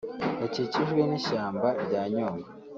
gakikijwe 0.39 1.01
n’ishyamba 1.05 1.67
rya 1.83 2.01
Nyungwe 2.13 2.49